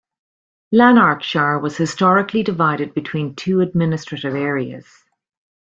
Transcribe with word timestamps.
Lanarkshire 0.71 1.59
was 1.59 1.77
historically 1.77 2.41
divided 2.41 2.95
between 2.95 3.35
two 3.35 3.61
administrative 3.61 4.33
areas. 4.33 4.91